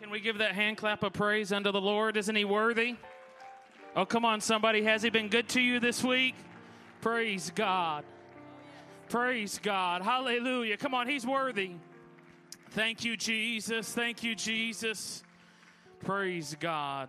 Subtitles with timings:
[0.00, 2.16] Can we give that hand clap of praise unto the Lord?
[2.16, 2.94] Isn't he worthy?
[3.96, 4.84] Oh, come on, somebody.
[4.84, 6.36] Has he been good to you this week?
[7.00, 8.04] Praise God.
[9.08, 10.02] Praise God.
[10.02, 10.76] Hallelujah.
[10.76, 11.72] Come on, he's worthy.
[12.70, 13.92] Thank you, Jesus.
[13.92, 15.24] Thank you, Jesus.
[16.04, 17.08] Praise God.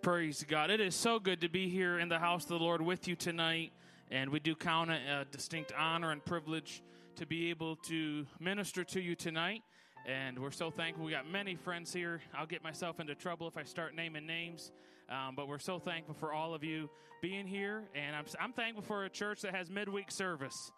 [0.00, 0.70] Praise God.
[0.70, 3.16] It is so good to be here in the house of the Lord with you
[3.16, 3.72] tonight.
[4.12, 6.84] And we do count it a distinct honor and privilege
[7.16, 9.62] to be able to minister to you tonight.
[10.06, 11.04] And we're so thankful.
[11.04, 12.20] We got many friends here.
[12.36, 14.72] I'll get myself into trouble if I start naming names.
[15.08, 16.90] Um, but we're so thankful for all of you
[17.20, 17.84] being here.
[17.94, 20.72] And I'm, I'm thankful for a church that has midweek service.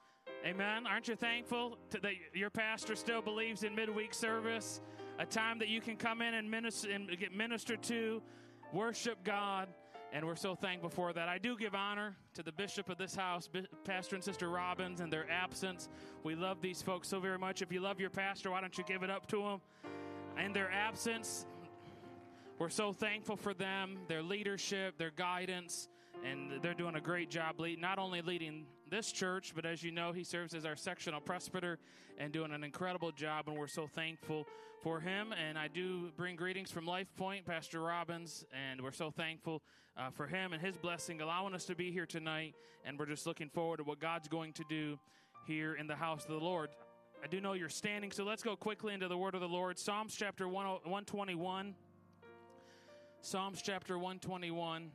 [0.44, 0.86] Amen.
[0.86, 4.82] Aren't you thankful that your pastor still believes in midweek service?
[5.18, 8.20] A time that you can come in and, minister, and get ministered to,
[8.72, 9.68] worship God.
[10.14, 11.28] And we're so thankful for that.
[11.28, 13.48] I do give honor to the bishop of this house,
[13.82, 15.88] Pastor and Sister Robbins, and their absence.
[16.22, 17.62] We love these folks so very much.
[17.62, 19.60] If you love your pastor, why don't you give it up to them?
[20.38, 21.46] In their absence,
[22.60, 25.88] we're so thankful for them, their leadership, their guidance,
[26.24, 29.90] and they're doing a great job lead, not only leading this church, but as you
[29.90, 31.80] know, he serves as our sectional presbyter
[32.16, 34.46] and doing an incredible job, and we're so thankful
[34.84, 35.32] for him.
[35.32, 39.62] And I do bring greetings from Life Point, Pastor Robbins, and we're so thankful
[39.96, 42.54] uh, for him and his blessing, allowing us to be here tonight.
[42.84, 44.96] And we're just looking forward to what God's going to do
[45.44, 46.70] here in the house of the Lord.
[47.20, 49.76] I do know you're standing, so let's go quickly into the word of the Lord.
[49.76, 51.74] Psalms chapter 121.
[53.22, 54.92] Psalms chapter 121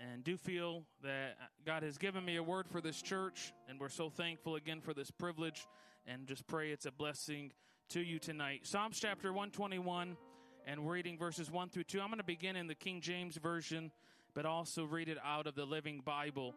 [0.00, 3.88] and do feel that God has given me a word for this church, and we're
[3.88, 5.66] so thankful again for this privilege,
[6.06, 7.52] and just pray it's a blessing
[7.90, 8.60] to you tonight.
[8.66, 10.16] Psalms chapter 121,
[10.66, 12.00] and we're reading verses 1 through 2.
[12.00, 13.90] I'm going to begin in the King James Version,
[14.34, 16.54] but also read it out of the Living Bible.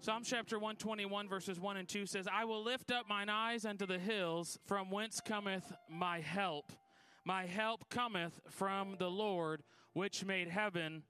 [0.00, 3.86] Psalm chapter 121, verses 1 and 2 says, I will lift up mine eyes unto
[3.86, 6.72] the hills, from whence cometh my help.
[7.24, 9.62] My help cometh from the Lord,
[9.94, 11.04] which made heaven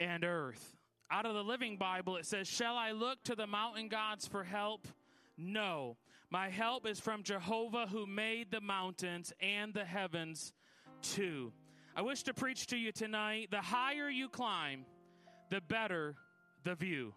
[0.00, 0.76] and earth.
[1.10, 4.42] Out of the Living Bible, it says, Shall I look to the mountain gods for
[4.42, 4.88] help?
[5.36, 5.96] No.
[6.30, 10.52] My help is from Jehovah who made the mountains and the heavens
[11.02, 11.52] too.
[11.96, 14.84] I wish to preach to you tonight the higher you climb,
[15.50, 16.16] the better
[16.64, 17.14] the view.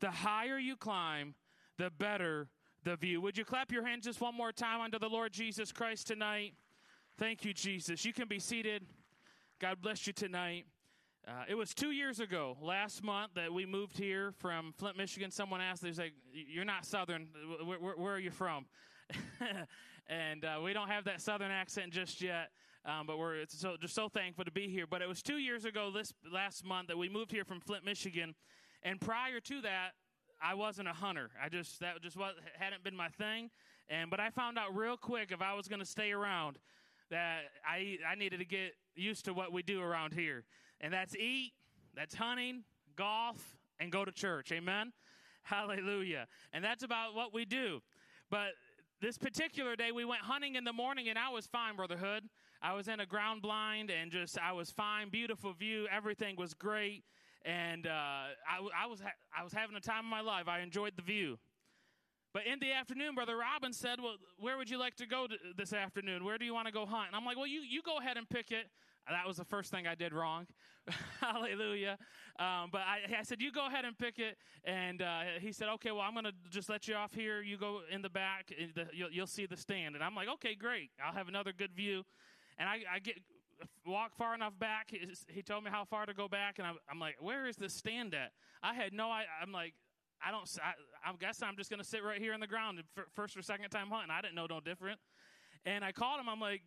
[0.00, 1.34] The higher you climb,
[1.76, 2.48] the better
[2.84, 3.20] the view.
[3.20, 6.54] Would you clap your hands just one more time unto the Lord Jesus Christ tonight?
[7.18, 8.04] Thank you, Jesus.
[8.04, 8.86] You can be seated.
[9.58, 10.64] God bless you tonight.
[11.28, 15.30] Uh, it was two years ago, last month, that we moved here from Flint, Michigan.
[15.30, 17.28] Someone asked, "They like, you're not Southern.
[17.64, 18.66] Where, where, where are you from?"
[20.08, 22.50] and uh, we don't have that Southern accent just yet.
[22.86, 24.86] Um, but we're so just so thankful to be here.
[24.86, 27.84] But it was two years ago, this last month, that we moved here from Flint,
[27.84, 28.34] Michigan.
[28.82, 29.90] And prior to that,
[30.42, 31.30] I wasn't a hunter.
[31.42, 33.50] I just that just was, hadn't been my thing.
[33.90, 36.58] And but I found out real quick if I was going to stay around
[37.10, 40.44] that I I needed to get used to what we do around here
[40.80, 41.52] and that's eat,
[41.94, 42.64] that's hunting,
[42.96, 44.50] golf, and go to church.
[44.52, 44.92] Amen?
[45.42, 46.26] Hallelujah.
[46.52, 47.80] And that's about what we do.
[48.30, 48.52] But
[49.00, 52.24] this particular day, we went hunting in the morning, and I was fine, Brotherhood.
[52.62, 55.08] I was in a ground blind, and just I was fine.
[55.08, 55.86] Beautiful view.
[55.90, 57.04] Everything was great,
[57.44, 60.46] and uh, I, I, was ha- I was having a time of my life.
[60.46, 61.38] I enjoyed the view.
[62.32, 65.36] But in the afternoon, Brother Robin said, "Well, where would you like to go to
[65.56, 66.24] this afternoon?
[66.24, 68.16] Where do you want to go hunt?" And I'm like, "Well, you you go ahead
[68.16, 68.70] and pick it.
[69.08, 70.46] That was the first thing I did wrong.
[71.20, 71.98] Hallelujah.
[72.38, 74.36] Um, but I, I, said, You go ahead and pick it.
[74.64, 77.42] And uh, he said, Okay, well, I'm going to just let you off here.
[77.42, 79.94] You go in the back, the, you'll, you'll, see the stand.
[79.94, 80.90] And I'm like, Okay, great.
[81.04, 82.04] I'll have another good view.
[82.58, 83.18] And I, I get
[83.86, 84.92] walk far enough back.
[85.28, 86.58] He told me how far to go back.
[86.58, 88.30] And I'm, I'm like, Where is this stand at?
[88.62, 89.74] I had no I, I'm like,
[90.24, 92.82] I don't, I, I guess I'm just to sit right here in the ground
[93.14, 94.10] first or second time hunting.
[94.10, 94.98] I didn't know no different.
[95.64, 96.28] And I called him.
[96.28, 96.62] I'm like,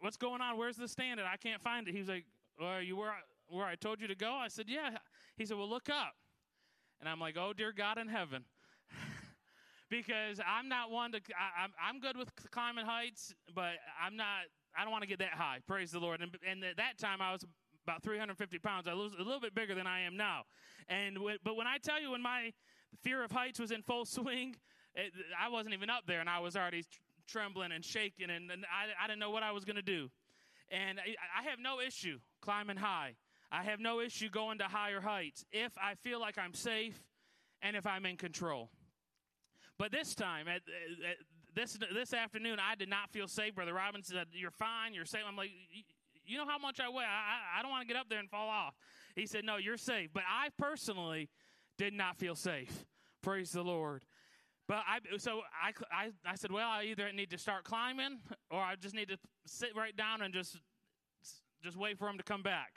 [0.00, 0.56] what's going on?
[0.56, 1.20] Where's the stand?
[1.20, 1.92] And I can't find it.
[1.92, 2.24] He was like,
[2.58, 4.32] well, are you where I, where I told you to go?
[4.32, 4.90] I said, yeah.
[5.36, 6.14] He said, well, look up.
[7.00, 8.44] And I'm like, oh, dear God in heaven.
[9.90, 14.16] because I'm not one to, I, am I'm, I'm good with climbing heights, but I'm
[14.16, 15.58] not, I don't want to get that high.
[15.66, 16.20] Praise the Lord.
[16.20, 17.44] And, and at that time, I was
[17.84, 18.86] about 350 pounds.
[18.88, 20.42] I was a little bit bigger than I am now.
[20.88, 22.52] And, but when I tell you, when my
[23.02, 24.56] fear of heights was in full swing,
[24.94, 26.84] it, I wasn't even up there, and I was already
[27.26, 30.10] trembling and shaking, and, and I, I didn't know what I was going to do.
[30.70, 33.14] And I, I have no issue climbing high.
[33.50, 37.02] I have no issue going to higher heights if I feel like I'm safe
[37.62, 38.70] and if I'm in control.
[39.78, 40.62] But this time, at,
[41.08, 41.16] at
[41.54, 43.54] this this afternoon, I did not feel safe.
[43.54, 44.92] Brother Robbins said, "You're fine.
[44.92, 45.50] You're safe." I'm like,
[46.26, 47.04] "You know how much I weigh.
[47.04, 48.74] I, I don't want to get up there and fall off."
[49.14, 51.30] He said, "No, you're safe." But I personally
[51.78, 52.84] did not feel safe.
[53.22, 54.04] Praise the Lord.
[54.66, 58.18] But I, so I, I, I said, well, I either need to start climbing
[58.50, 59.16] or I just need to
[59.46, 60.58] sit right down and just,
[61.62, 62.74] just wait for him to come back.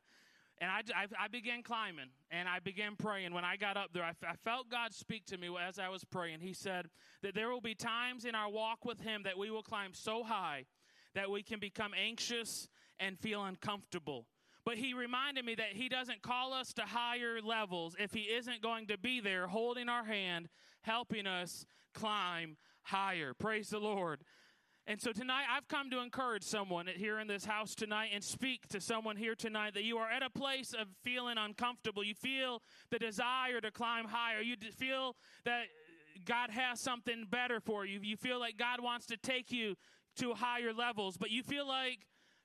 [0.61, 3.33] And I, I, I began climbing and I began praying.
[3.33, 6.05] When I got up there, I, I felt God speak to me as I was
[6.05, 6.39] praying.
[6.39, 6.85] He said
[7.23, 10.23] that there will be times in our walk with Him that we will climb so
[10.23, 10.65] high
[11.15, 12.69] that we can become anxious
[12.99, 14.27] and feel uncomfortable.
[14.63, 18.61] But he reminded me that he doesn't call us to higher levels if he isn't
[18.61, 20.49] going to be there holding our hand,
[20.83, 23.33] helping us climb higher.
[23.33, 24.21] Praise the Lord.
[24.87, 28.67] And so tonight, I've come to encourage someone here in this house tonight and speak
[28.69, 32.03] to someone here tonight that you are at a place of feeling uncomfortable.
[32.03, 34.41] You feel the desire to climb higher.
[34.41, 35.15] You feel
[35.45, 35.65] that
[36.25, 37.99] God has something better for you.
[38.01, 39.75] You feel like God wants to take you
[40.17, 41.99] to higher levels, but you feel like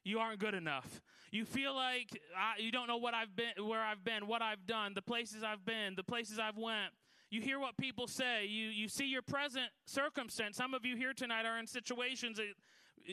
[0.07, 1.03] you aren't good enough.
[1.33, 4.65] You feel like I, you don't know what I've been, where I've been, what I've
[4.67, 6.93] done, the places I've been, the places I've went.
[7.29, 8.47] You hear what people say.
[8.47, 10.57] You you see your present circumstance.
[10.57, 13.13] Some of you here tonight are in situations that uh,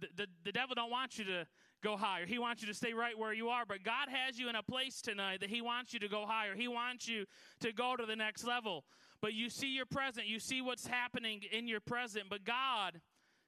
[0.00, 1.46] the, the, the devil don't want you to
[1.84, 2.24] go higher.
[2.24, 3.64] He wants you to stay right where you are.
[3.66, 6.54] But God has you in a place tonight that He wants you to go higher.
[6.56, 7.26] He wants you
[7.60, 8.84] to go to the next level.
[9.20, 10.26] But you see your present.
[10.26, 12.26] You see what's happening in your present.
[12.30, 13.00] But God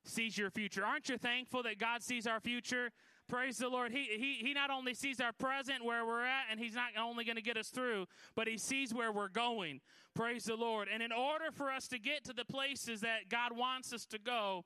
[0.05, 0.85] sees your future.
[0.85, 2.91] Aren't you thankful that God sees our future?
[3.29, 3.93] Praise the Lord.
[3.93, 7.25] He, he, he not only sees our present where we're at, and He's not only
[7.25, 9.81] going to get us through, but He sees where we're going.
[10.15, 10.89] Praise the Lord.
[10.93, 14.19] And in order for us to get to the places that God wants us to
[14.19, 14.65] go,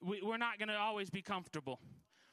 [0.00, 1.78] we, we're not going to always be comfortable.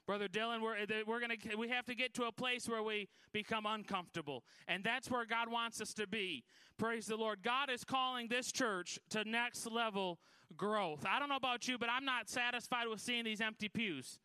[0.07, 0.75] Brother Dylan, we're,
[1.05, 4.43] we're gonna, we have to get to a place where we become uncomfortable.
[4.67, 6.43] And that's where God wants us to be.
[6.79, 7.43] Praise the Lord.
[7.43, 10.17] God is calling this church to next level
[10.57, 11.05] growth.
[11.05, 14.19] I don't know about you, but I'm not satisfied with seeing these empty pews.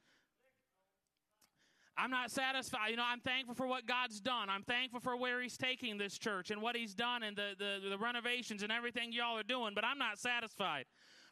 [1.96, 2.90] I'm not satisfied.
[2.90, 4.48] You know, I'm thankful for what God's done.
[4.50, 7.90] I'm thankful for where He's taking this church and what He's done and the, the,
[7.90, 10.86] the renovations and everything y'all are doing, but I'm not satisfied.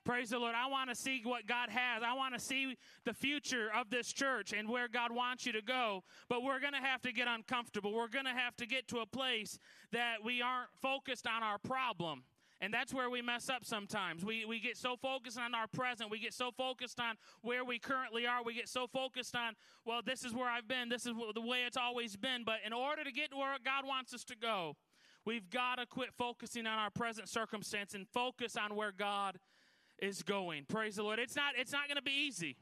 [0.04, 0.54] Praise the Lord.
[0.56, 2.02] I want to see what God has.
[2.04, 5.62] I want to see the future of this church and where God wants you to
[5.62, 6.02] go.
[6.28, 7.92] But we're going to have to get uncomfortable.
[7.94, 9.60] We're going to have to get to a place
[9.92, 12.24] that we aren't focused on our problem
[12.62, 14.24] and that's where we mess up sometimes.
[14.24, 16.12] We, we get so focused on our present.
[16.12, 18.44] We get so focused on where we currently are.
[18.44, 19.54] We get so focused on,
[19.84, 20.88] well, this is where I've been.
[20.88, 22.44] This is the way it's always been.
[22.46, 24.76] But in order to get to where God wants us to go,
[25.26, 29.40] we've got to quit focusing on our present circumstance and focus on where God
[29.98, 30.64] is going.
[30.68, 31.18] Praise the Lord.
[31.18, 32.56] It's not, it's not going to be easy.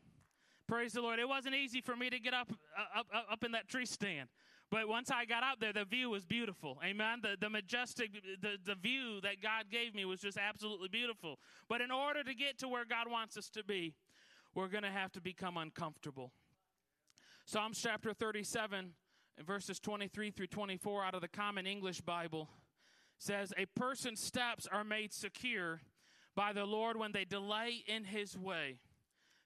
[0.67, 1.19] Praise the Lord.
[1.19, 4.31] It wasn't easy for me to get up, uh, up, up in that tree stand.
[4.71, 6.79] But once I got out there, the view was beautiful.
[6.85, 7.19] Amen.
[7.23, 11.41] The, the majestic, the, the view that God gave me was just absolutely beautiful.
[11.69, 13.95] But in order to get to where God wants us to be,
[14.55, 16.33] we're going to have to become uncomfortable.
[17.47, 18.93] Psalms chapter 37,
[19.45, 22.49] verses 23 through 24 out of the Common English Bible
[23.19, 25.81] says, A person's steps are made secure
[26.37, 28.79] by the Lord when they delight in his way.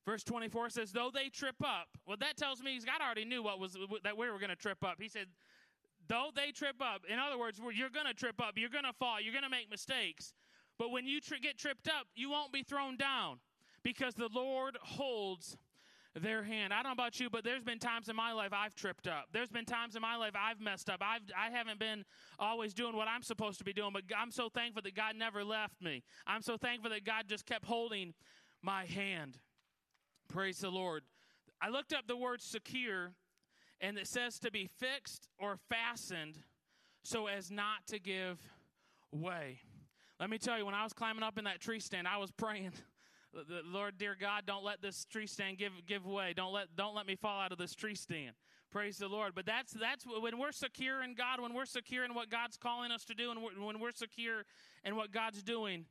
[0.06, 1.88] Verse 24 says, though they trip up.
[2.06, 4.84] Well, that tells me God already knew what was that we were going to trip
[4.84, 4.96] up.
[5.00, 5.28] He said,
[6.08, 7.02] though they trip up.
[7.08, 8.54] In other words, you're going to trip up.
[8.56, 9.20] You're going to fall.
[9.20, 10.34] You're going to make mistakes.
[10.78, 13.38] But when you tri- get tripped up, you won't be thrown down
[13.82, 15.56] because the Lord holds
[16.14, 16.72] their hand.
[16.72, 19.26] I don't know about you, but there's been times in my life I've tripped up.
[19.32, 21.00] There's been times in my life I've messed up.
[21.02, 22.04] I've I haven't been
[22.38, 25.42] always doing what I'm supposed to be doing, but I'm so thankful that God never
[25.42, 26.04] left me.
[26.26, 28.14] I'm so thankful that God just kept holding
[28.62, 29.38] my hand.
[30.28, 31.02] Praise the Lord.
[31.60, 33.12] I looked up the word secure,
[33.80, 36.38] and it says to be fixed or fastened
[37.04, 38.38] so as not to give
[39.12, 39.60] way.
[40.18, 42.30] Let me tell you, when I was climbing up in that tree stand, I was
[42.30, 42.72] praying.
[43.64, 46.32] Lord, dear God, don't let this tree stand give give way.
[46.36, 48.34] Don't let don't let me fall out of this tree stand.
[48.70, 49.34] Praise the Lord.
[49.34, 52.90] But that's that's when we're secure in God, when we're secure in what God's calling
[52.90, 54.44] us to do, and when we're secure
[54.84, 55.86] in what God's doing,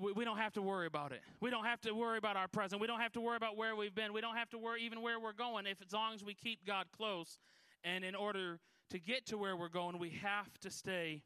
[0.00, 1.20] we, don't have to worry about it.
[1.40, 2.80] We don't have to worry about our present.
[2.80, 4.12] We don't have to worry about where we've been.
[4.12, 6.66] We don't have to worry even where we're going if as long as we keep
[6.66, 7.38] God close.
[7.84, 8.58] And in order
[8.90, 11.22] to get to where we're going, we have to stay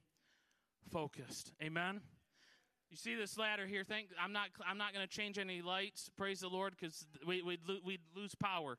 [0.92, 1.52] focused.
[1.62, 2.00] Amen.
[2.90, 3.84] You see this ladder here.
[3.84, 4.48] Think I'm not.
[4.68, 6.10] I'm not going to change any lights.
[6.16, 8.78] Praise the Lord, because we we we lose power.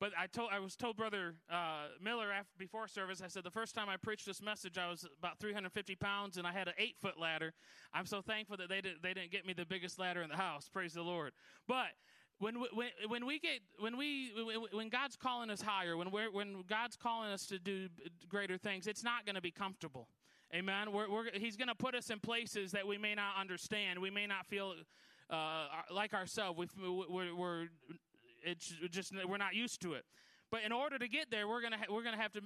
[0.00, 3.20] But I told I was told Brother uh, Miller after, before service.
[3.24, 6.46] I said the first time I preached this message, I was about 350 pounds and
[6.46, 7.52] I had an eight foot ladder.
[7.92, 10.36] I'm so thankful that they didn't they didn't get me the biggest ladder in the
[10.36, 10.68] house.
[10.68, 11.32] Praise the Lord.
[11.66, 11.88] But
[12.38, 14.32] when we, when, when we get when we
[14.72, 17.88] when God's calling us higher, when we're when God's calling us to do
[18.28, 20.08] greater things, it's not going to be comfortable.
[20.54, 20.92] Amen.
[20.92, 23.98] We're, we're, he's going to put us in places that we may not understand.
[23.98, 24.74] We may not feel
[25.28, 26.58] uh, like ourselves.
[26.58, 26.68] We,
[27.06, 27.66] we're, we're
[28.42, 30.04] it's just we're not used to it.
[30.50, 32.40] But in order to get there, we're gonna ha- we're gonna have to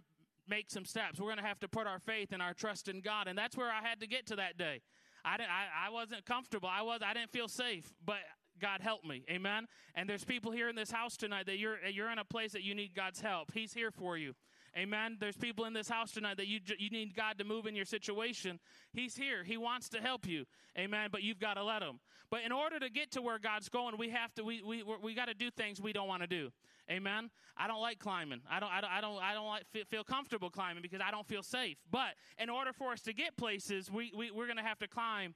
[0.48, 1.20] make some steps.
[1.20, 3.70] We're gonna have to put our faith and our trust in God, and that's where
[3.70, 4.82] I had to get to that day.
[5.24, 6.68] I, I, I wasn't comfortable.
[6.68, 8.18] I was I didn't feel safe, but
[8.60, 9.24] God help me.
[9.30, 9.66] Amen.
[9.94, 12.62] And there's people here in this house tonight that you're you're in a place that
[12.62, 13.52] you need God's help.
[13.52, 14.34] He's here for you.
[14.76, 15.18] Amen.
[15.20, 17.84] There's people in this house tonight that you you need God to move in your
[17.84, 18.58] situation.
[18.92, 19.44] He's here.
[19.44, 20.46] He wants to help you.
[20.78, 21.10] Amen.
[21.12, 22.00] But you've got to let him.
[22.30, 25.14] But in order to get to where God's going, we have to we we we
[25.14, 26.50] got to do things we don't want to do.
[26.90, 27.30] Amen.
[27.56, 28.40] I don't like climbing.
[28.50, 31.26] I don't I don't I don't I don't like feel comfortable climbing because I don't
[31.26, 31.76] feel safe.
[31.90, 34.88] But in order for us to get places, we, we we're going to have to
[34.88, 35.34] climb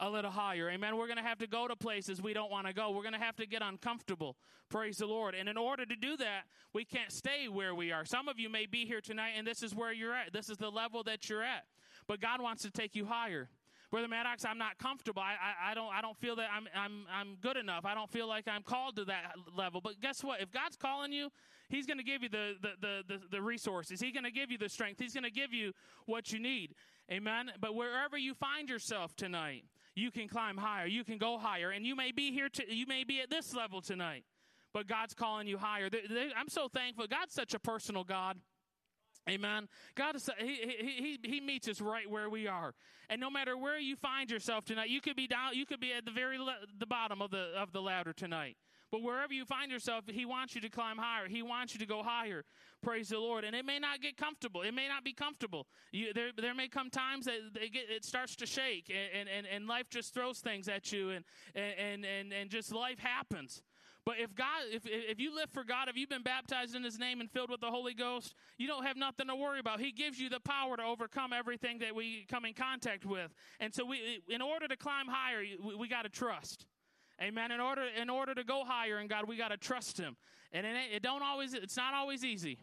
[0.00, 0.68] a little higher.
[0.70, 0.96] Amen.
[0.96, 2.90] We're going to have to go to places we don't want to go.
[2.90, 4.36] We're going to have to get uncomfortable.
[4.68, 5.34] Praise the Lord.
[5.34, 8.04] And in order to do that, we can't stay where we are.
[8.04, 10.32] Some of you may be here tonight and this is where you're at.
[10.32, 11.64] This is the level that you're at.
[12.08, 13.48] But God wants to take you higher.
[13.92, 15.20] Brother Maddox, I'm not comfortable.
[15.20, 17.84] I, I, I, don't I don't feel that I'm I'm I'm good enough.
[17.84, 19.82] I don't feel like I'm called to that level.
[19.82, 20.40] But guess what?
[20.40, 21.28] If God's calling you,
[21.68, 24.00] He's going to give you the the, the the the resources.
[24.00, 24.98] He's going to give you the strength.
[24.98, 25.72] He's going to give you
[26.06, 26.74] what you need.
[27.10, 27.52] Amen.
[27.60, 30.86] But wherever you find yourself tonight, you can climb higher.
[30.86, 31.70] You can go higher.
[31.70, 34.24] And you may be here, to, you may be at this level tonight,
[34.72, 35.90] but God's calling you higher.
[36.36, 37.06] I'm so thankful.
[37.06, 38.38] God's such a personal God.
[39.30, 39.68] Amen.
[39.94, 42.74] God is he, he, he, he meets us right where we are.
[43.08, 45.92] And no matter where you find yourself tonight, you could be down, you could be
[45.92, 48.56] at the very le- the bottom of the of the ladder tonight.
[48.92, 51.26] But wherever you find yourself, he wants you to climb higher.
[51.26, 52.44] He wants you to go higher.
[52.82, 53.42] Praise the Lord.
[53.42, 54.60] And it may not get comfortable.
[54.60, 55.66] It may not be comfortable.
[55.92, 57.40] You, there, there may come times that
[57.72, 61.24] get, it starts to shake and, and, and life just throws things at you and,
[61.54, 63.62] and, and, and just life happens.
[64.04, 66.98] But if God, if, if you live for God, if you've been baptized in His
[66.98, 69.80] name and filled with the Holy Ghost, you don't have nothing to worry about.
[69.80, 73.32] He gives you the power to overcome everything that we come in contact with.
[73.60, 76.66] And so, we, in order to climb higher, we, we got to trust.
[77.22, 77.52] Amen.
[77.52, 80.16] In order, in order to go higher in God, we got to trust Him.
[80.52, 82.58] And it, it don't always, it's not always easy.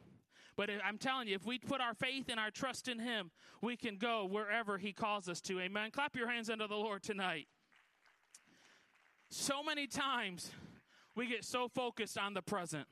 [0.58, 3.78] But I'm telling you, if we put our faith and our trust in Him, we
[3.78, 5.60] can go wherever He calls us to.
[5.62, 5.92] Amen.
[5.92, 7.48] Clap your hands unto the Lord tonight.
[9.30, 10.52] So many times
[11.16, 12.88] we get so focused on the present,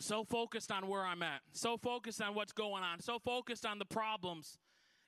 [0.00, 3.78] so focused on where I'm at, so focused on what's going on, so focused on
[3.78, 4.58] the problems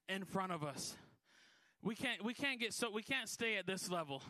[0.09, 0.97] in front of us.
[1.83, 4.23] We can't we can't get so we can't stay at this level.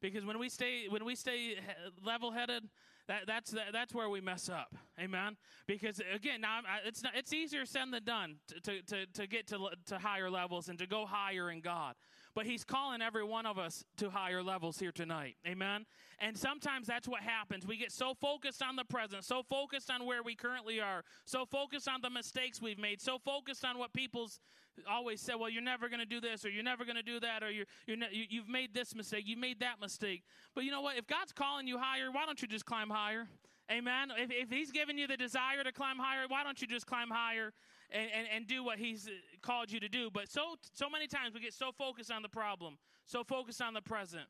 [0.00, 1.56] Because when we stay when we stay
[2.04, 2.68] level headed
[3.06, 4.74] that, that's that, that's where we mess up.
[4.98, 5.36] Amen?
[5.66, 9.68] Because again now it's not, it's easier said than done to, to, to get to,
[9.86, 11.94] to higher levels and to go higher in god
[12.34, 15.84] but he's calling every one of us to higher levels here tonight amen
[16.18, 20.06] and sometimes that's what happens we get so focused on the present so focused on
[20.06, 23.92] where we currently are so focused on the mistakes we've made so focused on what
[23.92, 24.40] people's
[24.88, 27.20] always said, well, you're never going to do this or you're never going to do
[27.20, 30.22] that or you're, you're ne- you, you've made this mistake, you made that mistake.
[30.54, 30.96] But you know what?
[30.96, 33.28] If God's calling you higher, why don't you just climb higher?
[33.70, 34.08] Amen.
[34.16, 37.08] If, if He's giving you the desire to climb higher, why don't you just climb
[37.10, 37.52] higher
[37.92, 39.10] and, and, and do what He's uh,
[39.42, 40.10] called you to do?
[40.12, 43.74] But so, so many times we get so focused on the problem, so focused on
[43.74, 44.26] the present,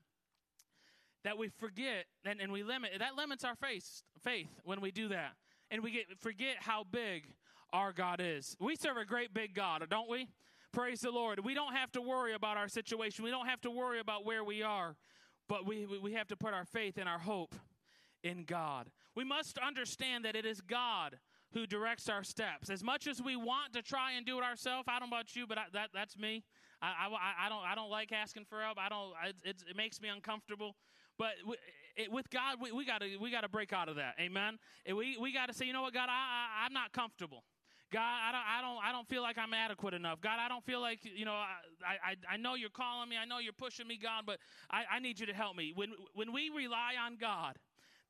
[1.25, 2.93] that we forget and, and we limit.
[2.99, 5.33] That limits our faith, faith when we do that.
[5.71, 7.25] And we get forget how big
[7.73, 8.57] our God is.
[8.61, 10.29] We serve a great big God, don't we?
[10.73, 11.45] Praise the Lord.
[11.45, 13.25] We don't have to worry about our situation.
[13.25, 14.97] We don't have to worry about where we are,
[15.49, 17.55] but we, we have to put our faith and our hope
[18.23, 18.89] in God.
[19.17, 21.19] We must understand that it is God
[21.53, 22.71] who directs our steps.
[22.71, 25.35] As much as we want to try and do it ourselves, I don't know about
[25.35, 26.45] you, but I, that, that's me.
[26.81, 28.79] I, I, I, don't, I don't like asking for help.
[28.79, 29.13] I don't,
[29.45, 30.77] it, it makes me uncomfortable.
[31.19, 31.33] But
[31.97, 34.15] it, with God, we, we got to we gotta break out of that.
[34.19, 34.59] Amen.
[34.87, 37.45] And we, we got to say, you know what, God, I, I, I'm not comfortable.
[37.93, 40.21] God, I don't, I don't, I don't feel like I'm adequate enough.
[40.21, 43.17] God, I don't feel like, you know, I, I, I know you're calling me.
[43.21, 44.39] I know you're pushing me, God, but
[44.71, 45.73] I, I need you to help me.
[45.75, 47.57] When, when we rely on God,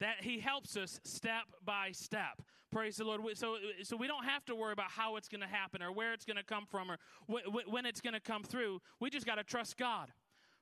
[0.00, 2.42] that He helps us step by step.
[2.71, 3.21] Praise the Lord.
[3.35, 6.12] So, so we don't have to worry about how it's going to happen or where
[6.12, 8.80] it's going to come from or wh- when it's going to come through.
[9.00, 10.12] We just got to trust God.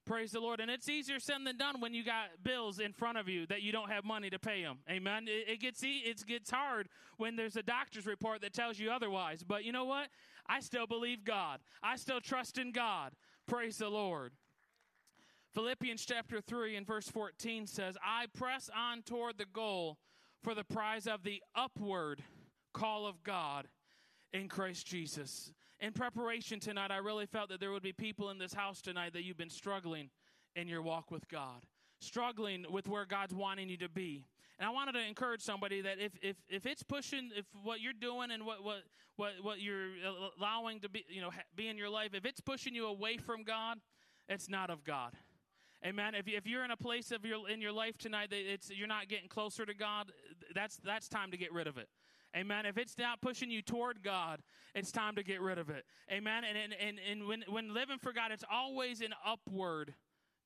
[0.07, 0.61] Praise the Lord.
[0.61, 3.61] And it's easier said than done when you got bills in front of you that
[3.61, 4.79] you don't have money to pay them.
[4.91, 5.27] Amen.
[5.29, 9.45] It, it gets it gets hard when there's a doctor's report that tells you otherwise.
[9.47, 10.09] But you know what?
[10.49, 11.61] I still believe God.
[11.83, 13.13] I still trust in God.
[13.47, 14.33] Praise the Lord.
[15.59, 19.99] Philippians chapter 3 and verse 14 says, I press on toward the goal
[20.45, 22.23] for the prize of the upward
[22.73, 23.67] call of God
[24.33, 25.51] in Christ Jesus
[25.81, 29.13] in preparation tonight, I really felt that there would be people in this house tonight
[29.15, 30.11] that you've been struggling
[30.57, 31.65] in your walk with God,
[32.01, 34.27] struggling with where God's wanting you to be.
[34.59, 37.93] And I wanted to encourage somebody that if, if, if it's pushing, if what you're
[37.93, 38.83] doing and what, what,
[39.17, 39.91] what, what you're
[40.39, 43.45] allowing to be, you know, be in your life, if it's pushing you away from
[43.45, 43.79] God,
[44.29, 45.15] it's not of God.
[45.87, 46.15] Amen.
[46.15, 48.89] If, if you're in a place of your in your life tonight that it's you're
[48.89, 50.11] not getting closer to God,
[50.55, 51.89] that's that's time to get rid of it.
[52.37, 52.67] Amen.
[52.67, 54.43] If it's not pushing you toward God,
[54.75, 55.85] it's time to get rid of it.
[56.13, 56.45] Amen.
[56.45, 59.95] And, and, and, and when, when living for God, it's always an upward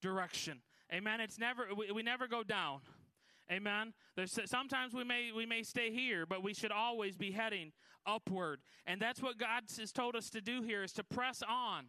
[0.00, 0.60] direction.
[0.92, 1.20] Amen.
[1.20, 2.80] It's never, we, we never go down.
[3.50, 3.94] Amen.
[4.14, 7.72] There's, sometimes we may we may stay here, but we should always be heading
[8.06, 11.86] upward, and that's what God has told us to do here: is to press on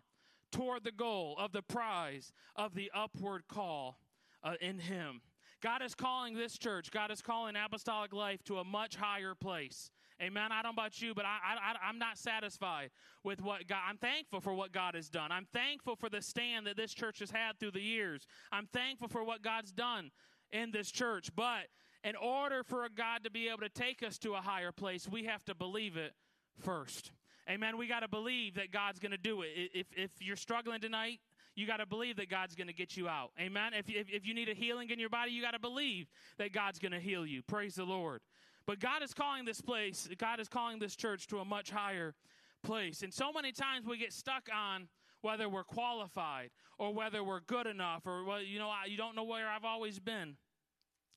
[0.53, 3.97] toward the goal of the prize of the upward call
[4.43, 5.21] uh, in Him.
[5.61, 9.91] God is calling this church, God is calling apostolic life to a much higher place.
[10.21, 10.51] Amen.
[10.51, 12.91] I don't know about you, but I, I, I'm not satisfied
[13.23, 15.31] with what God, I'm thankful for what God has done.
[15.31, 18.27] I'm thankful for the stand that this church has had through the years.
[18.51, 20.11] I'm thankful for what God's done
[20.51, 21.29] in this church.
[21.35, 21.67] But
[22.03, 25.07] in order for a God to be able to take us to a higher place,
[25.09, 26.13] we have to believe it
[26.59, 27.11] first.
[27.49, 27.77] Amen.
[27.77, 29.49] We got to believe that God's going to do it.
[29.73, 31.19] If, if you're struggling tonight,
[31.55, 33.31] you got to believe that God's going to get you out.
[33.39, 33.73] Amen.
[33.73, 36.07] If, if, if you need a healing in your body, you got to believe
[36.37, 37.41] that God's going to heal you.
[37.43, 38.21] Praise the Lord.
[38.65, 42.15] But God is calling this place, God is calling this church to a much higher
[42.63, 43.03] place.
[43.03, 44.87] And so many times we get stuck on
[45.21, 49.23] whether we're qualified or whether we're good enough or, well, you know, you don't know
[49.25, 50.37] where I've always been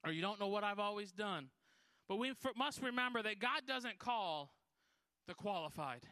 [0.04, 1.48] or you don't know what I've always done.
[2.08, 4.50] But we must remember that God doesn't call
[5.26, 6.02] the qualified.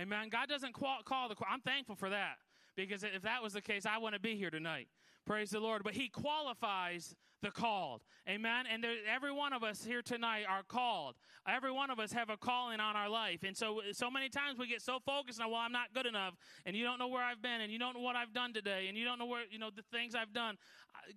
[0.00, 0.28] Amen.
[0.30, 1.36] God doesn't call, call the.
[1.48, 2.36] I'm thankful for that
[2.76, 4.88] because if that was the case, I wouldn't be here tonight.
[5.26, 5.82] Praise the Lord.
[5.84, 8.02] But He qualifies the called.
[8.28, 8.64] Amen.
[8.70, 11.16] And there, every one of us here tonight are called.
[11.48, 13.42] Every one of us have a calling on our life.
[13.44, 16.34] And so, so many times we get so focused on, well, I'm not good enough,
[16.66, 18.86] and you don't know where I've been, and you don't know what I've done today,
[18.88, 20.56] and you don't know where, you know, the things I've done.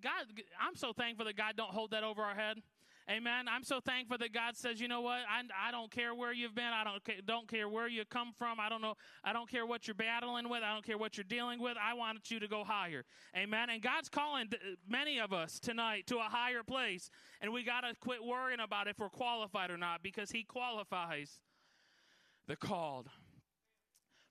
[0.02, 0.26] God,
[0.62, 2.58] I'm so thankful that God don't hold that over our head.
[3.10, 3.48] Amen.
[3.50, 5.20] I'm so thankful that God says, you know what?
[5.30, 6.64] I, I don't care where you've been.
[6.64, 8.60] I don't don't care where you come from.
[8.62, 8.96] I don't know.
[9.24, 10.64] I don't care what you're battling with.
[10.64, 11.76] I don't care what you're dealing with.
[11.82, 13.04] I want you to go higher.
[13.36, 13.70] Amen.
[13.70, 14.50] And God's calling
[14.88, 17.10] many of us tonight to a higher place,
[17.42, 21.42] and we got to quit worrying about if we're qualified or not because He qualifies
[22.48, 23.10] the called.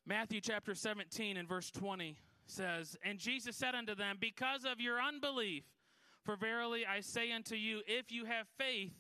[0.07, 5.01] Matthew chapter 17 and verse 20 says, And Jesus said unto them, Because of your
[5.01, 5.65] unbelief,
[6.25, 8.93] for verily I say unto you, if you have faith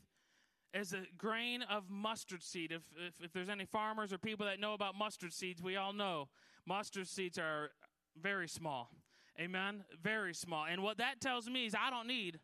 [0.75, 4.59] as a grain of mustard seed, if, if, if, there's any farmers or people that
[4.59, 6.29] know about mustard seeds, we all know
[6.67, 7.71] mustard seeds are
[8.21, 8.91] very small.
[9.41, 9.85] Amen?
[10.03, 10.67] Very small.
[10.69, 12.39] And what that tells me is I don't need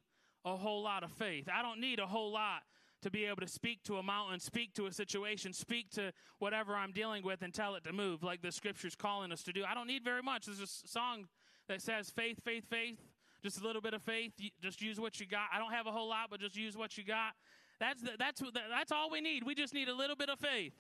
[0.44, 1.48] a whole lot of faith.
[1.52, 2.62] I don't need a whole lot
[3.02, 6.74] to be able to speak to a mountain, speak to a situation, speak to whatever
[6.74, 9.64] I'm dealing with and tell it to move like the scripture's calling us to do.
[9.64, 10.46] I don't need very much.
[10.46, 11.26] There's a song
[11.68, 12.98] that says faith, faith, faith
[13.42, 14.32] just a little bit of faith.
[14.60, 15.48] Just use what you got.
[15.52, 17.32] I don't have a whole lot, but just use what you got.
[17.80, 19.44] That's the, that's that's all we need.
[19.44, 20.74] We just need a little bit of faith.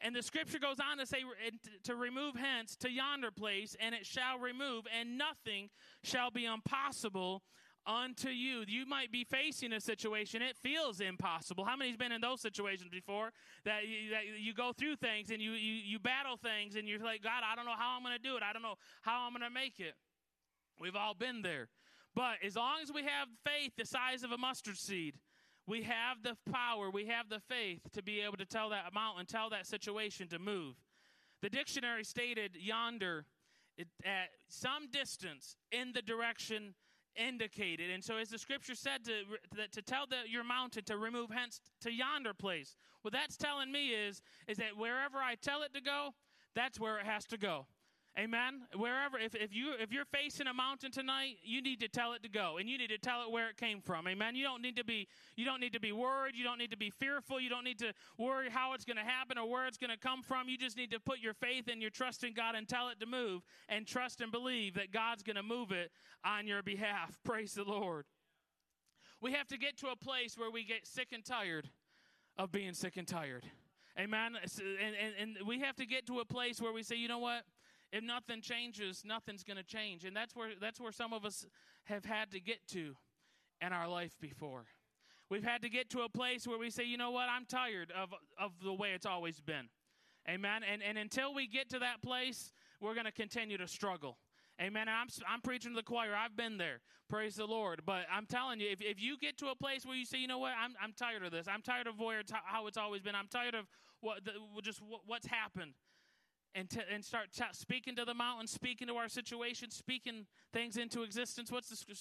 [0.00, 1.22] And the scripture goes on to say
[1.84, 5.70] to remove hence to yonder place, and it shall remove, and nothing
[6.02, 7.42] shall be impossible
[7.86, 8.64] unto you.
[8.66, 11.64] You might be facing a situation, it feels impossible.
[11.64, 13.30] How many's been in those situations before
[13.64, 16.98] that you, that you go through things and you, you, you battle things and you're
[16.98, 18.42] like, God, I don't know how I'm going to do it.
[18.42, 19.94] I don't know how I'm going to make it.
[20.80, 21.68] We've all been there.
[22.16, 25.16] But as long as we have faith the size of a mustard seed,
[25.66, 29.26] we have the power, we have the faith to be able to tell that mountain,
[29.26, 30.76] tell that situation to move.
[31.42, 33.26] The dictionary stated yonder
[34.04, 36.74] at some distance in the direction
[37.14, 37.90] indicated.
[37.90, 41.60] And so, as the scripture said, to, to tell the, your mountain to remove hence
[41.82, 45.82] to yonder place, what that's telling me is, is that wherever I tell it to
[45.82, 46.14] go,
[46.54, 47.66] that's where it has to go.
[48.18, 48.62] Amen.
[48.74, 52.22] Wherever, if, if you if you're facing a mountain tonight, you need to tell it
[52.22, 54.08] to go, and you need to tell it where it came from.
[54.08, 54.34] Amen.
[54.34, 56.34] You don't need to be you don't need to be worried.
[56.34, 57.38] You don't need to be fearful.
[57.38, 59.98] You don't need to worry how it's going to happen or where it's going to
[59.98, 60.48] come from.
[60.48, 63.00] You just need to put your faith and your trust in God and tell it
[63.00, 65.90] to move, and trust and believe that God's going to move it
[66.24, 67.18] on your behalf.
[67.24, 68.06] Praise the Lord.
[69.20, 71.68] We have to get to a place where we get sick and tired
[72.38, 73.44] of being sick and tired.
[73.98, 74.36] Amen.
[74.36, 77.18] And, and, and we have to get to a place where we say, you know
[77.18, 77.44] what?
[77.92, 80.04] If nothing changes, nothing's going to change.
[80.04, 81.46] And that's where that's where some of us
[81.84, 82.96] have had to get to
[83.60, 84.64] in our life before.
[85.28, 87.92] We've had to get to a place where we say, you know what, I'm tired
[87.92, 89.68] of of the way it's always been.
[90.28, 90.62] Amen.
[90.70, 94.18] And and until we get to that place, we're going to continue to struggle.
[94.60, 94.88] Amen.
[94.88, 96.14] And I'm, I'm preaching to the choir.
[96.16, 96.80] I've been there.
[97.10, 97.82] Praise the Lord.
[97.84, 100.26] But I'm telling you, if, if you get to a place where you say, you
[100.26, 101.46] know what, I'm, I'm tired of this.
[101.46, 103.14] I'm tired of where it's, how it's always been.
[103.14, 103.66] I'm tired of
[104.00, 105.74] what the, just what, what's happened
[106.56, 110.78] and, to, and start t- speaking to the mountain, speaking to our situation, speaking things
[110.78, 111.52] into existence.
[111.52, 111.94] What's the,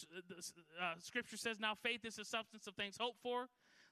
[0.82, 1.60] uh, scripture says?
[1.60, 3.50] Now faith is the substance of things hoped for,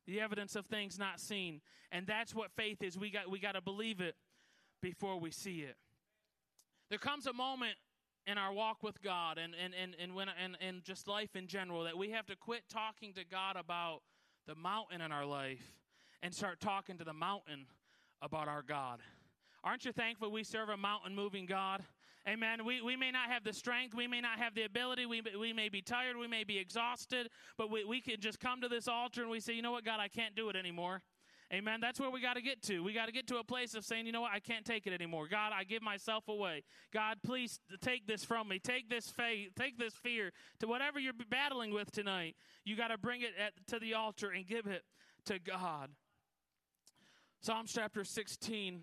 [0.07, 2.97] the evidence of things not seen, and that's what faith is.
[2.97, 4.15] We got we got to believe it
[4.81, 5.75] before we see it.
[6.89, 7.75] There comes a moment
[8.25, 11.47] in our walk with God and and and and when and, and just life in
[11.47, 14.01] general that we have to quit talking to God about
[14.47, 15.73] the mountain in our life
[16.21, 17.65] and start talking to the mountain
[18.21, 18.99] about our God.
[19.63, 21.83] Aren't you thankful we serve a mountain moving God?
[22.27, 22.65] Amen.
[22.65, 25.51] We, we may not have the strength, we may not have the ability, we, we
[25.51, 28.87] may be tired, we may be exhausted, but we, we can just come to this
[28.87, 31.01] altar and we say, you know what, God, I can't do it anymore.
[31.53, 31.79] Amen.
[31.81, 32.81] That's where we got to get to.
[32.81, 34.87] We got to get to a place of saying, you know what, I can't take
[34.87, 35.27] it anymore.
[35.27, 36.63] God, I give myself away.
[36.91, 38.57] God, please take this from me.
[38.57, 42.35] Take this faith, take this fear to whatever you're battling with tonight.
[42.65, 44.83] You got to bring it at, to the altar and give it
[45.25, 45.89] to God.
[47.41, 48.81] Psalms chapter 16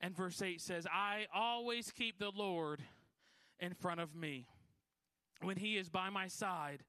[0.00, 2.80] and verse 8 says, I always keep the Lord
[3.58, 4.46] in front of me.
[5.42, 6.82] When he is by my side,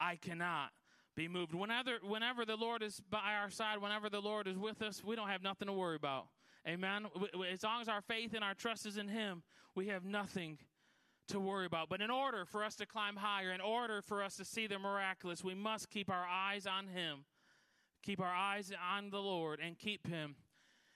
[0.00, 0.70] I cannot
[1.14, 1.54] be moved.
[1.54, 5.16] Whenever, whenever the Lord is by our side, whenever the Lord is with us, we
[5.16, 6.26] don't have nothing to worry about.
[6.66, 7.06] Amen.
[7.52, 9.42] As long as our faith and our trust is in Him,
[9.74, 10.58] we have nothing
[11.28, 11.88] to worry about.
[11.88, 14.78] But in order for us to climb higher, in order for us to see the
[14.78, 17.24] miraculous, we must keep our eyes on Him,
[18.02, 20.36] keep our eyes on the Lord, and keep Him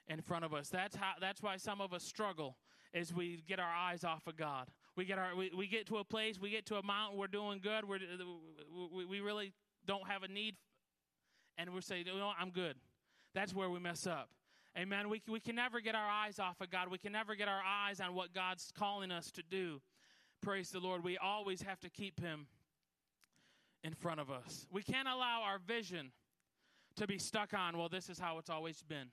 [0.09, 0.69] in front of us.
[0.69, 1.13] That's how.
[1.21, 2.57] That's why some of us struggle,
[2.93, 4.69] is we get our eyes off of God.
[4.97, 5.35] We get our.
[5.37, 6.41] We, we get to a place.
[6.41, 7.19] We get to a mountain.
[7.19, 7.89] We're doing good.
[7.89, 8.01] We're
[8.95, 9.53] we, we really
[9.87, 10.57] don't have a need,
[11.57, 12.77] and we're saying, "No, I'm good."
[13.35, 14.31] That's where we mess up.
[14.77, 15.09] Amen.
[15.09, 16.89] We, we can never get our eyes off of God.
[16.89, 19.81] We can never get our eyes on what God's calling us to do.
[20.41, 21.03] Praise the Lord.
[21.05, 22.47] We always have to keep Him
[23.83, 24.67] in front of us.
[24.73, 26.13] We can't allow our vision
[26.97, 29.09] to be stuck on, well, this is how it's always been.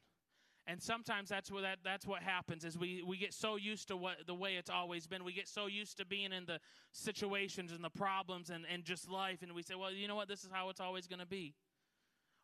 [0.67, 3.97] And sometimes that's what that, that's what happens is we, we get so used to
[3.97, 5.23] what the way it's always been.
[5.23, 6.59] We get so used to being in the
[6.91, 10.27] situations and the problems and, and just life and we say, Well, you know what,
[10.27, 11.53] this is how it's always gonna be.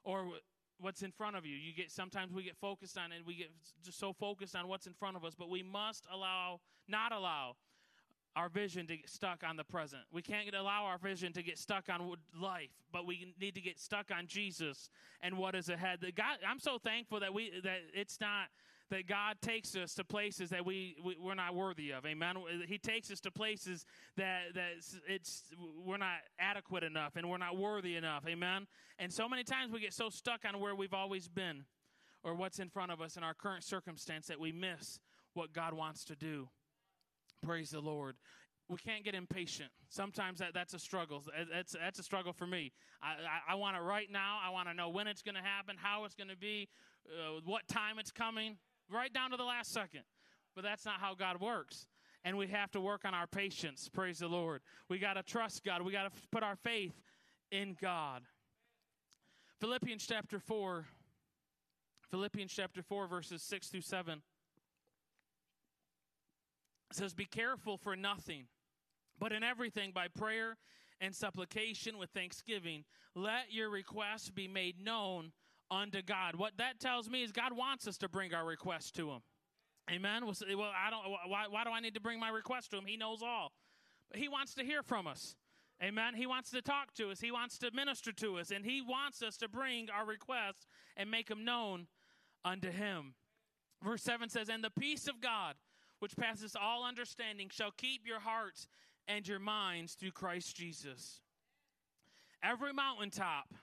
[0.03, 0.27] Or
[0.79, 1.55] what's in front of you.
[1.55, 3.49] You get sometimes we get focused on it, we get
[3.83, 7.55] just so focused on what's in front of us, but we must allow not allow
[8.35, 10.03] our vision to get stuck on the present.
[10.11, 13.79] We can't allow our vision to get stuck on life, but we need to get
[13.79, 14.89] stuck on Jesus
[15.21, 15.99] and what is ahead.
[16.15, 18.47] God, I'm so thankful that we that it's not
[18.89, 22.05] that God takes us to places that we, we are not worthy of.
[22.05, 22.35] Amen.
[22.67, 23.85] He takes us to places
[24.17, 24.71] that that
[25.07, 25.43] it's
[25.83, 28.25] we're not adequate enough and we're not worthy enough.
[28.27, 28.67] Amen.
[28.99, 31.65] And so many times we get so stuck on where we've always been
[32.23, 34.99] or what's in front of us in our current circumstance that we miss
[35.33, 36.49] what God wants to do.
[37.43, 38.15] Praise the Lord.
[38.69, 39.69] We can't get impatient.
[39.89, 41.23] Sometimes that, that's a struggle.
[41.51, 42.71] That's, that's a struggle for me.
[43.01, 44.39] I, I, I want it right now.
[44.45, 46.69] I want to know when it's going to happen, how it's going to be,
[47.07, 48.57] uh, what time it's coming,
[48.89, 50.03] right down to the last second.
[50.55, 51.87] But that's not how God works.
[52.23, 53.89] And we have to work on our patience.
[53.91, 54.61] Praise the Lord.
[54.89, 55.81] We got to trust God.
[55.81, 56.93] We got to put our faith
[57.51, 58.21] in God.
[59.59, 60.85] Philippians chapter 4.
[62.09, 64.21] Philippians chapter 4, verses 6 through 7
[66.95, 68.45] says, Be careful for nothing,
[69.19, 70.57] but in everything by prayer
[70.99, 72.83] and supplication with thanksgiving,
[73.15, 75.31] let your requests be made known
[75.69, 76.35] unto God.
[76.35, 79.21] What that tells me is God wants us to bring our requests to Him.
[79.89, 80.25] Amen.
[80.25, 80.35] Well,
[80.75, 81.03] I don't.
[81.27, 82.85] Why, why do I need to bring my request to Him?
[82.85, 83.51] He knows all.
[84.09, 85.35] But He wants to hear from us.
[85.81, 86.13] Amen.
[86.13, 87.19] He wants to talk to us.
[87.19, 91.09] He wants to minister to us, and He wants us to bring our requests and
[91.09, 91.87] make them known
[92.45, 93.15] unto Him.
[93.83, 95.55] Verse seven says, "And the peace of God."
[96.01, 98.67] Which passes all understanding, shall keep your hearts
[99.07, 101.21] and your minds through Christ Jesus.
[102.43, 103.53] Every mountaintop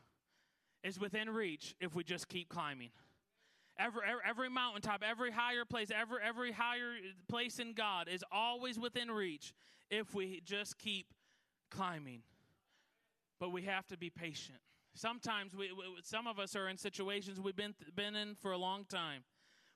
[0.85, 2.90] is within reach if we just keep climbing.
[3.77, 6.92] Every, every mountaintop, every higher place, every, every higher
[7.29, 9.53] place in God is always within reach
[9.90, 11.07] if we just keep
[11.72, 12.22] climbing.
[13.40, 14.59] But we have to be patient.
[14.94, 18.59] Sometimes we, we some of us are in situations we've been, been in for a
[18.59, 19.24] long time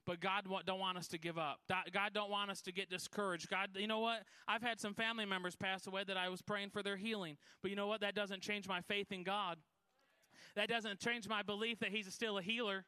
[0.07, 1.61] but God don't want us to give up.
[1.69, 3.49] God don't want us to get discouraged.
[3.49, 4.25] God, you know what?
[4.49, 7.71] I've had some family members pass away that I was praying for their healing, but
[7.71, 8.01] you know what?
[8.01, 9.59] That doesn't change my faith in God.
[10.57, 12.85] That doesn't change my belief that He's still a healer.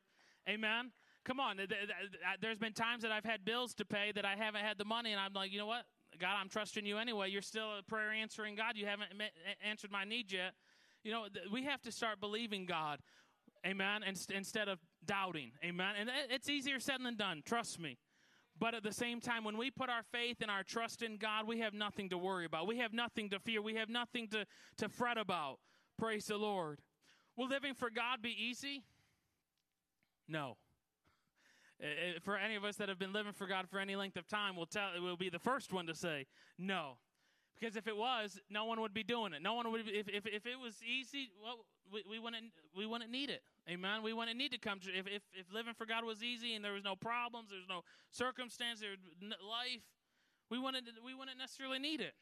[0.49, 0.91] Amen.
[1.25, 1.59] Come on.
[2.41, 5.13] There's been times that I've had bills to pay that I haven't had the money,
[5.13, 5.85] and I'm like, you know what?
[6.21, 7.31] God, I'm trusting you anyway.
[7.31, 8.77] You're still a prayer answering God.
[8.77, 9.11] You haven't
[9.67, 10.53] answered my need yet.
[11.03, 13.01] You know, we have to start believing God.
[13.67, 14.03] Amen.
[14.29, 15.53] Instead of doubting.
[15.65, 15.95] Amen.
[15.99, 17.43] And it's easier said than done.
[17.45, 17.99] Trust me.
[18.59, 21.47] But at the same time, when we put our faith and our trust in God,
[21.47, 22.67] we have nothing to worry about.
[22.67, 23.61] We have nothing to fear.
[23.61, 24.47] We have nothing to,
[24.79, 25.59] to fret about.
[25.99, 26.81] Praise the Lord.
[27.37, 28.85] Will living for God be easy?
[30.29, 30.57] No.
[32.23, 34.57] For any of us that have been living for God for any length of time,
[34.57, 36.99] we'll tell we'll be the first one to say no.
[37.59, 39.43] Because if it was, no one would be doing it.
[39.43, 39.83] No one would.
[39.83, 43.43] If if, if it was easy, well, we, we wouldn't we wouldn't need it.
[43.69, 44.03] Amen.
[44.03, 46.65] We wouldn't need to come to if, if if living for God was easy and
[46.65, 49.83] there was no problems, there's no circumstance, there's life,
[50.51, 52.15] we wouldn't we wouldn't necessarily need it.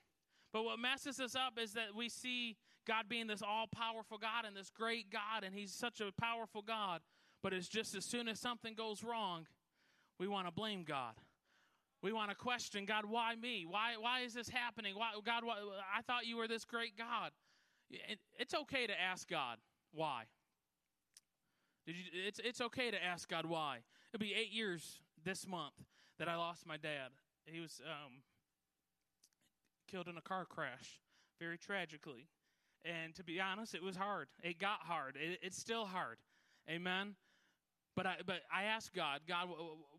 [0.52, 4.44] But what messes us up is that we see God being this all powerful God
[4.46, 7.00] and this great God, and He's such a powerful God.
[7.42, 9.46] But it's just as soon as something goes wrong,
[10.18, 11.14] we want to blame God.
[12.02, 13.64] We want to question God, why me?
[13.68, 14.96] Why, why is this happening?
[14.96, 15.54] Why, God, why,
[15.96, 17.30] I thought you were this great God.
[18.38, 19.58] It's okay to ask God
[19.92, 20.24] why.
[21.86, 23.78] Did you, it's, it's okay to ask God why.
[24.12, 25.74] It'll be eight years this month
[26.18, 27.10] that I lost my dad.
[27.46, 28.22] He was um,
[29.90, 31.00] killed in a car crash,
[31.38, 32.28] very tragically.
[32.84, 34.28] And to be honest, it was hard.
[34.42, 35.16] It got hard.
[35.16, 36.18] It, it's still hard.
[36.68, 37.14] Amen.
[37.94, 39.48] But I, but I asked God, God,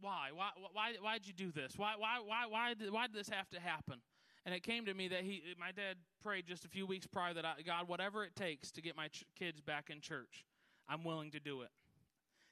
[0.02, 1.74] why, why, why, why did you do this?
[1.78, 4.02] Why, why, why, why did, why did this have to happen?
[4.46, 7.34] And it came to me that he, my dad prayed just a few weeks prior
[7.34, 10.44] that I, God, whatever it takes to get my ch- kids back in church,
[10.90, 11.70] I'm willing to do it.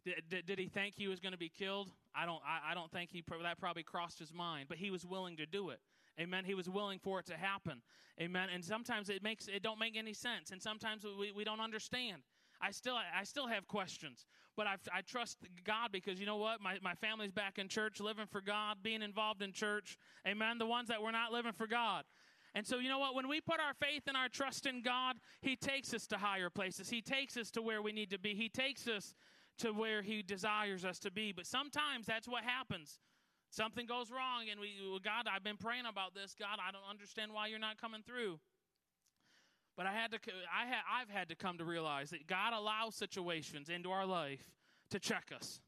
[0.06, 1.92] Did, did, he think he was going to be killed?
[2.16, 5.06] I don't, I, I don't think he, that probably crossed his mind, but he was
[5.06, 5.80] willing to do it.
[6.20, 6.44] Amen.
[6.46, 7.82] He was willing for it to happen.
[8.20, 8.50] Amen.
[8.54, 10.52] And sometimes it makes, it don't make any sense.
[10.52, 12.24] And sometimes we, we don't understand.
[12.62, 16.62] I still, I still have questions, but I, I trust God because you know what?
[16.62, 19.98] My, my family's back in church, living for God, being involved in church.
[20.28, 20.58] Amen.
[20.58, 22.04] The ones that were not living for God.
[22.54, 23.16] And so, you know what?
[23.16, 26.50] When we put our faith and our trust in God, He takes us to higher
[26.50, 26.90] places.
[26.90, 28.36] He takes us to where we need to be.
[28.36, 29.16] He takes us
[29.60, 31.32] to where He desires us to be.
[31.32, 33.00] But sometimes that's what happens.
[33.50, 34.72] Something goes wrong, and we,
[35.04, 36.36] God, I've been praying about this.
[36.40, 38.40] God, I don't understand why you're not coming through.
[39.78, 40.20] But I had to,
[40.54, 44.44] I had, I've had to come to realize that God allows situations into our life
[44.92, 45.62] to check us.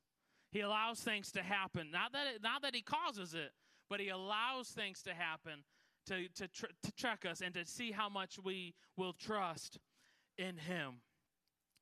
[0.52, 1.90] He allows things to happen.
[1.92, 3.52] Not that, it, not that He causes it,
[3.90, 5.64] but He allows things to happen
[6.08, 9.80] to, to, tr- to check us and to see how much we will trust
[10.38, 10.96] in Him.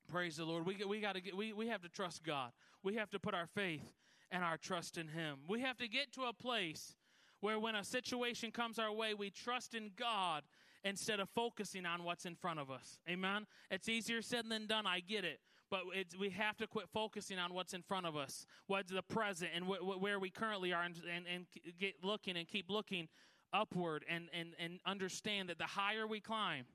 [0.07, 0.65] Praise the Lord.
[0.65, 2.51] We, we, gotta get, we, we have to trust God.
[2.83, 3.93] We have to put our faith
[4.31, 5.39] and our trust in Him.
[5.47, 6.95] We have to get to a place
[7.41, 10.43] where when a situation comes our way, we trust in God
[10.83, 12.99] instead of focusing on what's in front of us.
[13.09, 13.45] Amen?
[13.69, 15.39] It's easier said than done, I get it.
[15.69, 15.81] But
[16.19, 19.65] we have to quit focusing on what's in front of us, what's the present, and
[19.65, 21.45] wh- wh- where we currently are, and, and, and
[21.79, 23.07] get looking and keep looking
[23.53, 26.65] upward and, and, and understand that the higher we climb,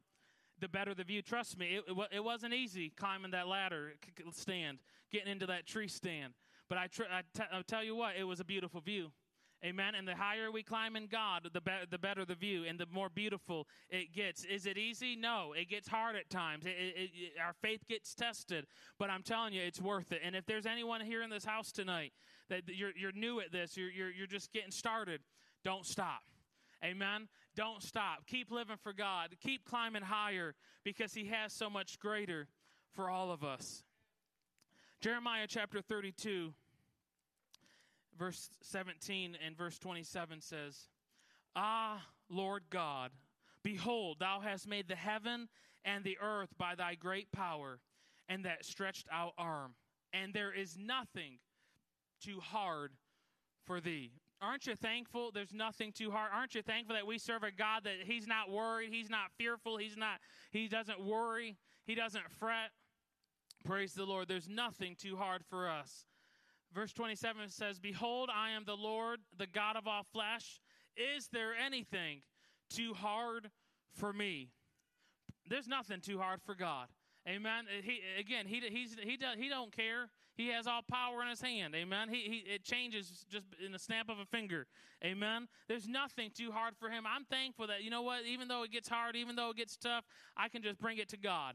[0.60, 1.20] the better the view.
[1.20, 3.92] Trust me, it, it, it wasn't easy climbing that ladder
[4.32, 4.78] stand,
[5.12, 6.32] getting into that tree stand.
[6.68, 9.10] But I, tr- I, t- I tell you what, it was a beautiful view.
[9.64, 9.94] Amen.
[9.94, 12.86] And the higher we climb in God, the, be- the better the view and the
[12.92, 14.44] more beautiful it gets.
[14.44, 15.16] Is it easy?
[15.16, 15.54] No.
[15.54, 16.66] It gets hard at times.
[16.66, 18.66] It, it, it, our faith gets tested.
[18.98, 20.20] But I'm telling you, it's worth it.
[20.22, 22.12] And if there's anyone here in this house tonight
[22.50, 25.20] that you're, you're new at this, you're, you're, you're just getting started,
[25.64, 26.22] don't stop.
[26.84, 27.28] Amen.
[27.56, 28.26] Don't stop.
[28.26, 29.34] Keep living for God.
[29.40, 32.48] Keep climbing higher because He has so much greater
[32.94, 33.82] for all of us.
[35.00, 36.52] Jeremiah chapter 32
[38.18, 40.88] verse 17 and verse 27 says,
[41.54, 43.10] Ah, Lord God,
[43.62, 45.48] behold, thou hast made the heaven
[45.84, 47.78] and the earth by thy great power
[48.28, 49.74] and that stretched out arm,
[50.12, 51.38] and there is nothing
[52.20, 52.92] too hard
[53.64, 54.10] for thee.
[54.40, 56.30] Aren't you thankful there's nothing too hard?
[56.34, 59.76] Aren't you thankful that we serve a God that he's not worried, he's not fearful,
[59.78, 60.18] he's not
[60.50, 62.70] he doesn't worry, he doesn't fret.
[63.64, 64.28] Praise the Lord.
[64.28, 66.04] There's nothing too hard for us.
[66.76, 70.60] Verse 27 says, Behold, I am the Lord, the God of all flesh.
[70.94, 72.20] Is there anything
[72.68, 73.50] too hard
[73.94, 74.50] for me?
[75.48, 76.88] There's nothing too hard for God.
[77.26, 77.64] Amen.
[77.66, 80.10] Uh, he again, he he's he does he don't care.
[80.36, 81.74] He has all power in his hand.
[81.74, 82.10] Amen.
[82.10, 84.66] He, he it changes just in the snap of a finger.
[85.02, 85.48] Amen.
[85.68, 87.04] There's nothing too hard for him.
[87.06, 89.78] I'm thankful that you know what, even though it gets hard, even though it gets
[89.78, 90.04] tough,
[90.36, 91.54] I can just bring it to God.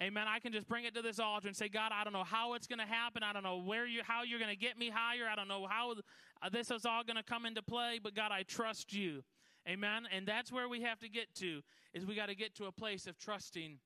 [0.00, 0.26] Amen.
[0.26, 2.54] I can just bring it to this altar and say, God, I don't know how
[2.54, 3.22] it's going to happen.
[3.22, 5.28] I don't know where you, how you're going to get me higher.
[5.30, 5.94] I don't know how
[6.42, 9.22] uh, this is all going to come into play, but God, I trust you.
[9.68, 10.08] Amen.
[10.12, 11.60] And that's where we have to get to
[11.94, 13.78] is we got to get to a place of trusting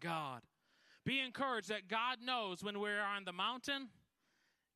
[0.00, 0.42] God.
[1.04, 3.88] Be encouraged that God knows when we're on the mountain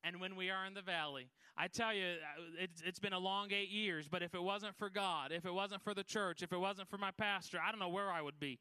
[0.03, 1.29] and when we are in the valley.
[1.57, 4.75] I tell you, uh, it's, it's been a long eight years, but if it wasn't
[4.75, 7.71] for God, if it wasn't for the church, if it wasn't for my pastor, I
[7.71, 8.59] don't know where I would be.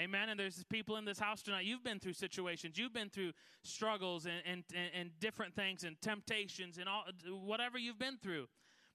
[0.00, 0.28] Amen.
[0.28, 1.64] And there's people in this house tonight.
[1.64, 2.78] You've been through situations.
[2.78, 3.32] You've been through
[3.62, 7.04] struggles and, and, and different things and temptations and all
[7.44, 8.46] whatever you've been through.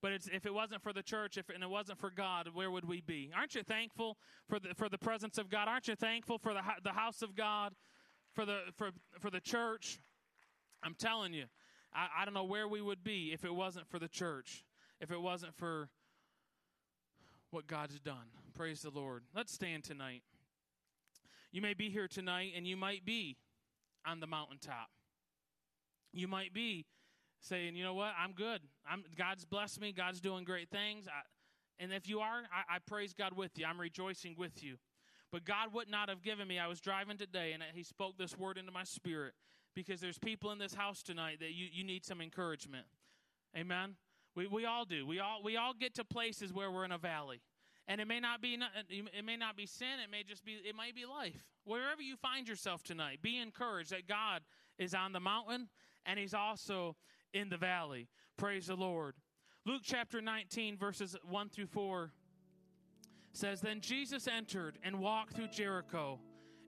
[0.01, 2.85] But if it wasn't for the church, if and it wasn't for God, where would
[2.85, 3.31] we be?
[3.35, 4.17] Aren't you thankful
[4.49, 5.69] for the for the presence of God?
[5.69, 7.73] Aren't you thankful for the the house of God,
[8.33, 9.99] for the for for the church?
[10.83, 11.45] I'm telling you,
[11.93, 14.65] I, I don't know where we would be if it wasn't for the church,
[14.99, 15.87] if it wasn't for
[17.51, 18.27] what God's done.
[18.55, 19.23] Praise the Lord.
[19.33, 20.23] Let's stand tonight.
[21.53, 23.37] You may be here tonight and you might be
[24.05, 24.89] on the mountaintop.
[26.11, 26.85] You might be
[27.41, 28.61] saying, you know what, I'm good.
[28.89, 29.93] I'm, God's blessed me.
[29.93, 31.07] God's doing great things.
[31.07, 31.21] I,
[31.79, 33.65] and if you are, I, I praise God with you.
[33.65, 34.77] I'm rejoicing with you.
[35.31, 36.57] But God would not have given me.
[36.57, 39.33] I was driving today and He spoke this word into my spirit
[39.75, 42.85] because there's people in this house tonight that you, you need some encouragement.
[43.55, 43.95] Amen.
[44.35, 45.05] We, we all do.
[45.05, 47.41] We all we all get to places where we're in a valley.
[47.87, 48.57] And it may not be
[48.89, 51.43] it may not be sin, it may just be it might be life.
[51.65, 54.41] Wherever you find yourself tonight, be encouraged that God
[54.77, 55.69] is on the mountain
[56.05, 56.95] and he's also
[57.33, 58.07] in the valley.
[58.37, 59.15] Praise the Lord.
[59.65, 62.11] Luke chapter 19 verses 1 through 4
[63.33, 66.19] says then Jesus entered and walked through Jericho.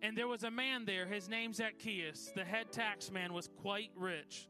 [0.01, 2.31] And there was a man there, his name Zacchaeus.
[2.35, 4.49] The head taxman was quite rich.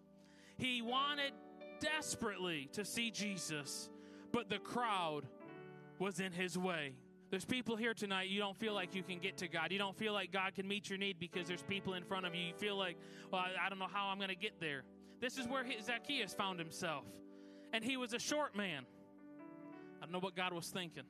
[0.58, 1.34] He wanted
[1.80, 3.90] desperately to see Jesus,
[4.32, 5.28] but the crowd
[6.00, 6.94] was in his way.
[7.32, 9.72] There's people here tonight, you don't feel like you can get to God.
[9.72, 12.36] You don't feel like God can meet your need because there's people in front of
[12.36, 12.42] you.
[12.42, 12.98] You feel like,
[13.32, 14.84] well, I, don't know how I'm going to get there.
[15.20, 17.04] This is where Zacchaeus found himself.
[17.74, 18.86] And he was a short man.
[19.98, 21.04] I don't know what God was thinking.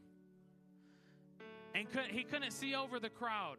[1.75, 3.57] And could, he couldn't see over the crowd.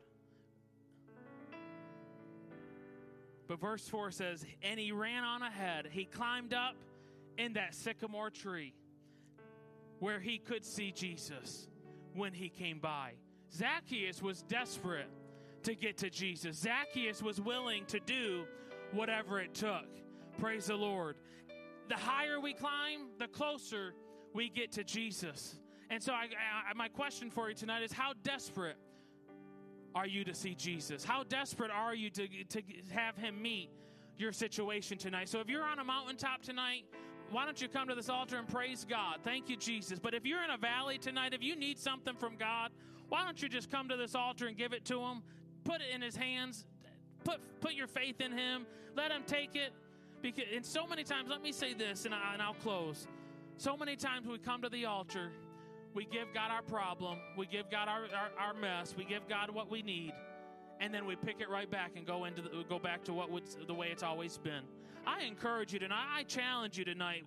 [3.47, 5.89] But verse 4 says, And he ran on ahead.
[5.91, 6.75] He climbed up
[7.37, 8.73] in that sycamore tree
[9.99, 11.69] where he could see Jesus
[12.15, 13.13] when he came by.
[13.53, 15.09] Zacchaeus was desperate
[15.63, 16.57] to get to Jesus.
[16.59, 18.45] Zacchaeus was willing to do
[18.93, 19.87] whatever it took.
[20.39, 21.17] Praise the Lord.
[21.89, 23.95] The higher we climb, the closer
[24.35, 25.57] we get to Jesus.
[25.91, 26.27] And so, I,
[26.69, 28.77] I, my question for you tonight is how desperate
[29.95, 31.05] are you to see Jesus?
[31.05, 33.71] How desperate are you to, to have him meet
[34.19, 35.29] your situation tonight?
[35.29, 36.85] So, if you're on a mountaintop tonight,
[37.31, 39.19] why don't you come to this altar and praise God?
[39.23, 39.99] Thank you, Jesus.
[39.99, 42.71] But if you're in a valley tonight, if you need something from God,
[43.09, 45.23] why don't you just come to this altar and give it to Him?
[45.65, 46.67] Put it in His hands.
[47.25, 48.67] Put, put your faith in Him.
[48.97, 49.73] Let Him take it.
[50.23, 53.07] Because, and so many times, let me say this and, I, and I'll close.
[53.59, 55.33] So many times we come to the altar,
[55.95, 59.51] we give God our problem, we give God our, our, our mess, we give God
[59.51, 60.13] what we need,
[60.81, 63.31] and then we pick it right back and go into the, go back to what
[63.31, 64.63] would, the way it's always been.
[65.07, 66.07] I encourage you tonight.
[66.15, 67.25] I challenge you tonight.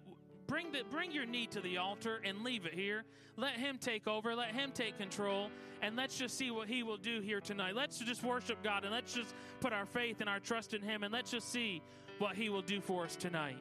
[0.48, 3.04] Bring the bring your need to the altar and leave it here.
[3.38, 4.36] Let him take over.
[4.36, 5.50] Let him take control.
[5.82, 7.76] And let's just see what he will do here tonight.
[7.76, 11.04] Let's just worship God and let's just put our faith and our trust in him
[11.04, 11.82] and let's just see
[12.18, 13.58] what he will do for us tonight.